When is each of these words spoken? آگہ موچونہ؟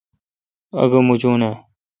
آگہ 0.81 0.99
موچونہ؟ 1.07 1.51